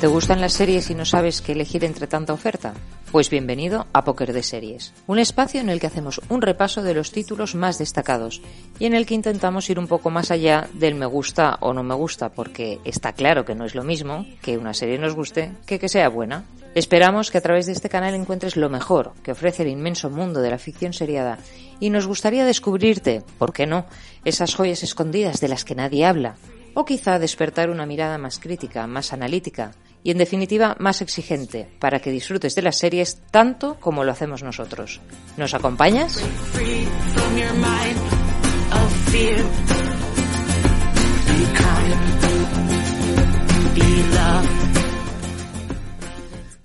[0.00, 2.72] ¿Te gustan las series y no sabes qué elegir entre tanta oferta?
[3.10, 6.94] Pues bienvenido a Poker de Series, un espacio en el que hacemos un repaso de
[6.94, 8.40] los títulos más destacados
[8.78, 11.82] y en el que intentamos ir un poco más allá del me gusta o no
[11.82, 15.50] me gusta, porque está claro que no es lo mismo que una serie nos guste
[15.66, 16.44] que que sea buena.
[16.76, 20.40] Esperamos que a través de este canal encuentres lo mejor que ofrece el inmenso mundo
[20.40, 21.38] de la ficción seriada
[21.80, 23.84] y nos gustaría descubrirte, ¿por qué no?,
[24.24, 26.36] esas joyas escondidas de las que nadie habla,
[26.74, 32.00] o quizá despertar una mirada más crítica, más analítica y en definitiva más exigente para
[32.00, 35.00] que disfrutes de las series tanto como lo hacemos nosotros.
[35.36, 36.22] ¿Nos acompañas?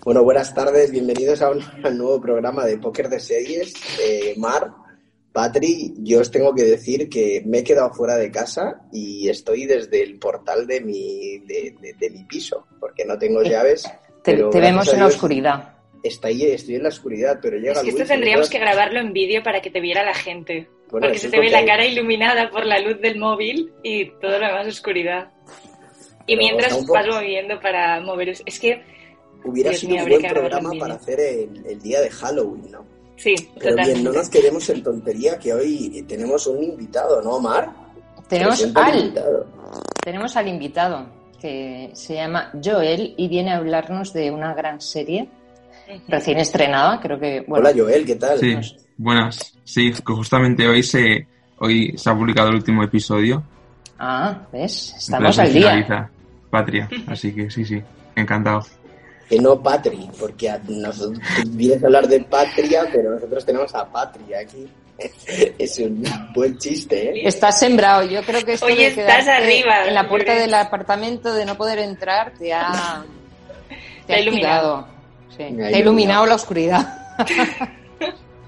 [0.05, 1.63] Bueno, buenas tardes, bienvenidos a un
[1.97, 3.73] nuevo programa de Póker de Series.
[4.01, 4.69] Eh, Mar,
[5.33, 9.65] Patri, yo os tengo que decir que me he quedado fuera de casa y estoy
[9.65, 13.91] desde el portal de mi, de, mi piso, porque no tengo llaves.
[14.23, 15.73] Te, vemos en la oscuridad.
[16.03, 19.41] Estoy, estoy en la oscuridad, pero llega Es que esto tendríamos que grabarlo en vídeo
[19.41, 20.69] para que te viera la gente.
[20.87, 24.45] porque se te ve la cara iluminada por la luz del móvil y todo lo
[24.45, 25.31] demás oscuridad.
[26.27, 28.29] Y mientras vas moviendo para mover...
[28.29, 28.83] Es que...
[29.43, 32.92] Hubiera sido un buen programa para hacer el día de Halloween, ¿no?
[33.15, 37.71] Sí, Pero bien, no nos quedemos en tontería que hoy tenemos un invitado, ¿no, Omar?
[38.27, 39.45] Tenemos al, invitado.
[40.03, 41.05] tenemos al invitado
[41.39, 45.29] que se llama Joel y viene a hablarnos de una gran serie
[46.07, 47.45] recién estrenada, creo que...
[47.47, 48.39] Hola Joel, ¿qué tal?
[48.39, 48.55] Sí,
[48.97, 49.53] buenas.
[49.63, 51.27] Sí, justamente hoy se,
[51.59, 53.43] hoy se ha publicado el último episodio.
[53.99, 54.95] Ah, ¿ves?
[54.97, 56.09] Estamos al día.
[56.49, 57.81] Patria, así que sí, sí,
[58.15, 58.63] encantado
[59.29, 64.39] que no Patri, porque nosotros vienes a hablar de patria, pero nosotros tenemos a patria
[64.39, 64.67] aquí.
[65.57, 66.03] Es un
[66.33, 67.27] buen chiste, ¿eh?
[67.27, 68.03] Estás sembrado.
[68.03, 69.87] Yo creo que esto Oye, estás arriba.
[69.87, 73.03] En la puerta del apartamento de no poder entrar te ha,
[74.05, 74.87] te ha iluminado.
[75.35, 75.45] Sí.
[75.55, 77.15] Te ha iluminado la oscuridad.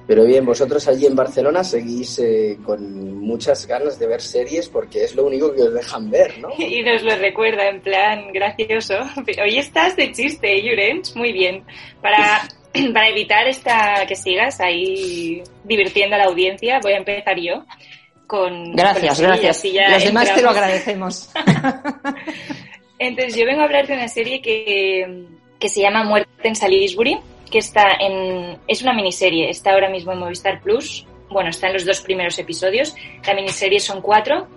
[0.07, 5.03] Pero bien, vosotros allí en Barcelona seguís eh, con muchas ganas de ver series porque
[5.03, 6.49] es lo único que os dejan ver, ¿no?
[6.57, 8.95] Y nos lo recuerda en plan gracioso.
[9.43, 11.63] Hoy estás de chiste, Jurens, muy bien.
[12.01, 12.47] Para,
[12.93, 17.65] para evitar esta que sigas ahí divirtiendo a la audiencia, voy a empezar yo
[18.27, 18.73] con...
[18.73, 19.63] Gracias, gracias.
[19.91, 21.29] Los demás te lo agradecemos.
[22.99, 25.25] Entonces yo vengo a hablar de una serie que,
[25.59, 28.57] que se llama Muerte en Salisbury que está en.
[28.67, 31.05] Es una miniserie, está ahora mismo en Movistar Plus.
[31.29, 32.95] Bueno, está en los dos primeros episodios.
[33.25, 34.47] La miniserie son cuatro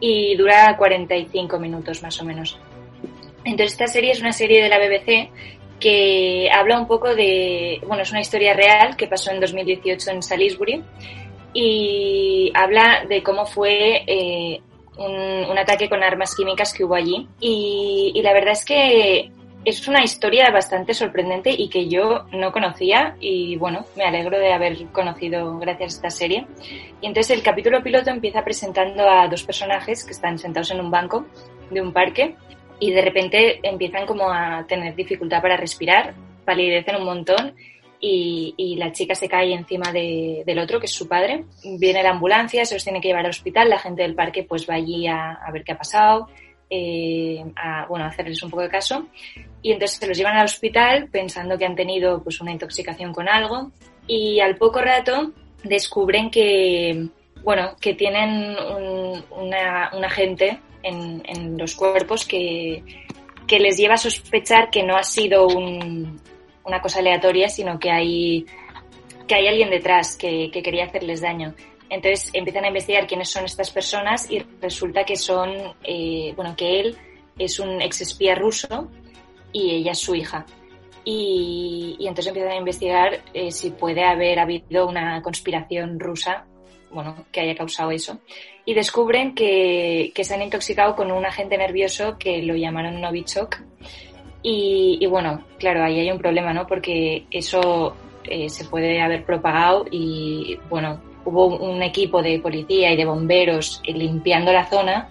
[0.00, 2.58] y dura 45 minutos más o menos.
[3.44, 5.30] Entonces, esta serie es una serie de la BBC
[5.80, 7.80] que habla un poco de.
[7.86, 10.82] Bueno, es una historia real que pasó en 2018 en Salisbury
[11.52, 14.04] y habla de cómo fue.
[14.06, 14.60] Eh,
[14.96, 17.26] un, ataque con armas químicas que hubo allí.
[17.40, 19.32] y la verdad es que
[19.64, 24.52] es una historia bastante sorprendente y que yo no conocía y bueno, me alegro de
[24.52, 26.46] haber conocido gracias a esta serie.
[27.00, 30.90] Y entonces el capítulo piloto empieza presentando a dos personajes que están sentados en un
[30.90, 31.26] banco
[31.70, 32.36] de un parque
[32.78, 36.14] y de repente empiezan como a tener dificultad para respirar,
[36.44, 37.54] palidecen un montón
[38.06, 41.46] y, la chica se cae encima del otro, que es su padre.
[41.78, 44.68] Viene la ambulancia, se los tiene que llevar al hospital, la gente del parque pues
[44.68, 46.28] va allí a, a ver qué ha pasado
[46.70, 49.06] eh, a bueno, hacerles un poco de caso.
[49.62, 53.28] Y entonces se los llevan al hospital pensando que han tenido pues, una intoxicación con
[53.28, 53.70] algo.
[54.06, 55.32] Y al poco rato
[55.62, 57.08] descubren que,
[57.42, 58.56] bueno, que tienen
[59.30, 59.54] un,
[60.04, 62.82] agente en, los cuerpos que,
[63.46, 68.44] que, les lleva a sospechar que no ha sido una cosa aleatoria, sino que hay,
[69.26, 71.54] que hay alguien detrás que, que quería hacerles daño.
[71.94, 75.52] Entonces empiezan a investigar quiénes son estas personas y resulta que son,
[75.84, 76.98] eh, bueno, que él
[77.38, 78.90] es un ex espía ruso
[79.52, 80.44] y ella es su hija.
[81.04, 86.46] Y, entonces empiezan a investigar eh, si puede haber habido una conspiración rusa,
[86.90, 88.18] bueno, que haya causado eso.
[88.64, 93.60] Y descubren que, que se han intoxicado con un agente nervioso que lo llamaron Novichok
[94.42, 96.66] Y, bueno, claro, ahí hay un problema, ¿no?
[96.66, 97.94] Porque eso
[98.24, 103.82] eh, se puede haber propagado y, bueno, hubo un equipo de policía y de bomberos
[103.84, 105.08] limpiando la zona,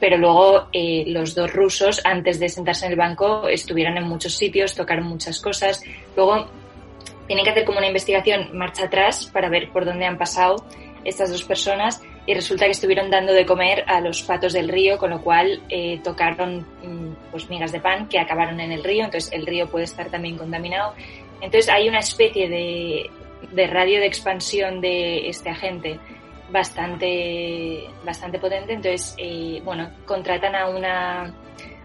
[0.00, 4.34] pero luego eh, los dos rusos, antes de sentarse en el banco, estuvieron en muchos
[4.34, 5.82] sitios, tocaron muchas cosas.
[6.16, 6.46] Luego
[7.26, 10.64] tienen que hacer como una investigación marcha atrás para ver por dónde han pasado
[11.04, 14.98] estas dos personas y resulta que estuvieron dando de comer a los patos del río,
[14.98, 19.04] con lo cual eh, tocaron mm, pues migas de pan que acabaron en el río,
[19.04, 20.94] entonces el río puede estar también contaminado.
[21.40, 23.10] Entonces hay una especie de,
[23.50, 25.98] de radio de expansión de este agente
[26.50, 31.34] bastante, bastante potente, entonces, eh, bueno, contratan a una,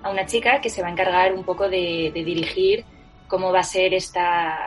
[0.04, 2.84] a una chica que se va a encargar un poco de, de dirigir
[3.28, 4.67] cómo va a ser esta,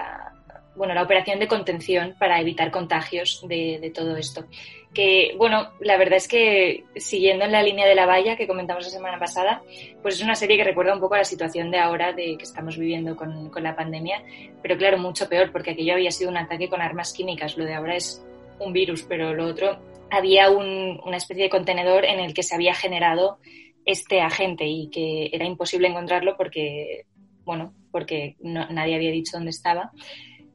[0.80, 4.46] bueno, la operación de contención para evitar contagios de, todo esto
[4.94, 8.84] que, bueno, la verdad es que siguiendo en la línea de la valla que comentamos
[8.84, 9.62] la semana pasada,
[10.00, 12.44] pues es una serie que recuerda un poco a la situación de ahora de que
[12.44, 14.24] estamos viviendo con, con la pandemia,
[14.62, 17.74] pero claro, mucho peor, porque aquello había sido un ataque con armas químicas, lo de
[17.74, 18.24] ahora es
[18.58, 19.78] un virus, pero lo otro
[20.10, 23.38] había un, una especie de contenedor en el que se había generado
[23.84, 27.04] este agente y que era imposible encontrarlo porque,
[27.44, 29.92] bueno, porque no, nadie había dicho dónde estaba.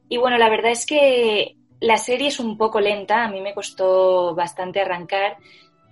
[0.08, 3.54] Y bueno, la verdad es que la serie es un poco lenta, a mí me
[3.54, 5.36] costó bastante arrancar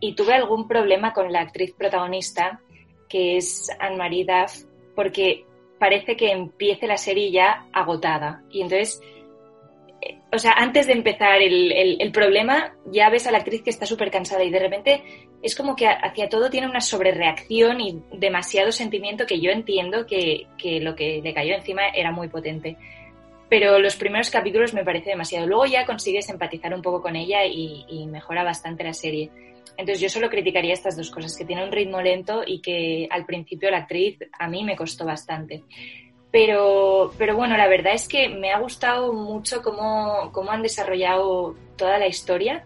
[0.01, 2.61] y tuve algún problema con la actriz protagonista,
[3.09, 4.65] que es Anne-Marie Duff,
[4.95, 5.45] porque
[5.79, 8.43] parece que empiece la serie ya agotada.
[8.51, 9.01] Y entonces,
[10.01, 13.71] eh, o sea, antes de empezar el, el, problema, ya ves a la actriz que
[13.71, 15.03] está súper cansada y de repente
[15.43, 20.47] es como que hacia todo tiene una sobrereacción y demasiado sentimiento que yo entiendo que,
[20.57, 22.77] que lo que le cayó encima era muy potente
[23.57, 25.47] pero los primeros capítulos me parece demasiado.
[25.47, 29.31] Luego ya consigues empatizar un poco con ella y, mejora bastante la serie.
[29.77, 33.25] Entonces yo solo criticaría estas dos cosas, que tiene un ritmo lento y que al
[33.25, 35.63] principio la actriz a mí me costó bastante.
[36.33, 41.55] Pero, pero bueno, la verdad es que me ha gustado mucho cómo, cómo han desarrollado
[41.77, 42.65] toda la historia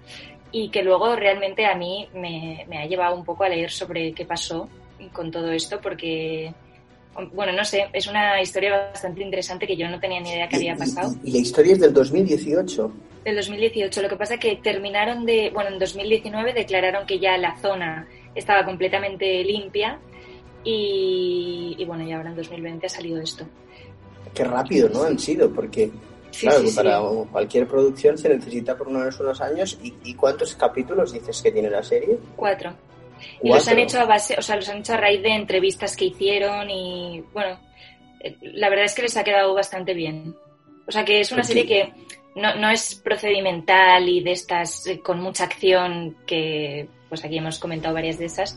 [0.53, 4.15] y que luego realmente a mí me, me ha llevado un poco a leer sobre
[4.15, 4.71] qué pasó
[5.13, 6.55] con todo esto porque
[7.33, 10.57] bueno, no sé, es una historia bastante interesante que yo no tenía ni idea que
[10.57, 11.15] había pasado.
[11.25, 12.93] ¿Y, la historia es del 2018?
[13.25, 14.03] Del 2018.
[14.03, 18.07] Lo que pasa es que terminaron de, bueno, en 2019 declararon que ya la zona
[18.35, 19.99] estaba completamente limpia
[20.63, 23.45] y, y bueno, y ahora en 2020 ha salido esto.
[24.35, 25.03] Qué rápido, ¿no?
[25.03, 25.91] Han sido, porque
[26.31, 27.01] Sí, claro, sí, para
[27.33, 29.79] cualquier producción se necesita por menos unos años.
[29.83, 32.19] ¿Y, ¿Y cuántos capítulos dices que tiene la serie?
[32.37, 32.75] Cuatro.
[33.43, 35.97] Y los han hecho a base, o sea, los han hecho a raíz de entrevistas
[35.97, 37.59] que hicieron y bueno,
[38.21, 40.35] eh, la verdad es que les ha quedado bastante bien.
[40.87, 41.93] O sea, que es una serie que
[42.35, 47.59] no, no es procedimental y de estas eh, con mucha acción que pues aquí hemos
[47.59, 48.57] comentado varias de esas,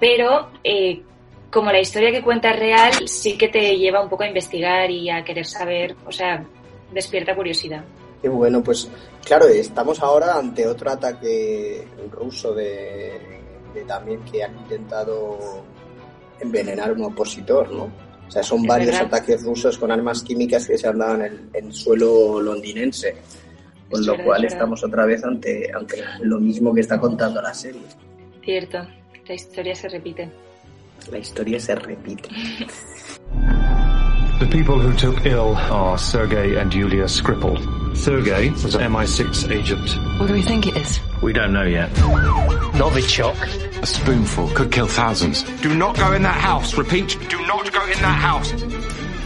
[0.00, 1.02] pero eh,
[1.50, 4.90] como la historia que cuenta es real, sí que te lleva un poco a investigar
[4.90, 6.44] y a querer saber, o sea,
[6.92, 7.84] despierta curiosidad.
[8.20, 8.90] Qué bueno, pues
[9.24, 13.20] claro, estamos ahora ante otro ataque ruso de,
[13.74, 15.64] de también que han intentado
[16.40, 17.90] envenenar a un opositor, ¿no?
[18.26, 19.06] O sea, son varios verdad.
[19.06, 23.14] ataques rusos con armas químicas que se han dado en el en suelo londinense.
[23.90, 26.98] Con Es lo verdad, cual es estamos otra vez ante, ante lo mismo que está
[26.98, 27.82] contando la serie.
[28.42, 28.78] Cierto,
[29.26, 30.30] la historia se repite.
[31.10, 32.28] La historia se repite.
[34.40, 37.83] The people who took ill are Sergei and Yulia Skripal.
[37.94, 40.20] Sergei was an MI6 agent.
[40.20, 41.00] What do we think it is?
[41.22, 41.90] We don't know yet.
[42.74, 43.82] Novichok.
[43.82, 45.42] A spoonful could kill thousands.
[45.60, 46.76] Do not go in that house.
[46.76, 48.52] Repeat, do not go in that house.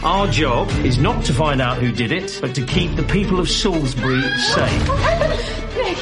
[0.05, 3.41] Our job is not to find out who did it, but to keep the people
[3.41, 4.89] of Salisbury safe.
[5.77, 5.99] Nick,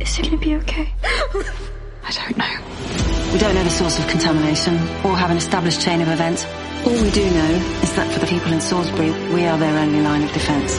[0.00, 0.92] Is it gonna be okay?
[1.02, 3.32] I don't know.
[3.32, 6.44] We don't know the source of contamination or have an established chain of events.
[6.86, 7.50] All we do know
[7.82, 10.78] is that for the people in Salisbury, we are their only line of defence.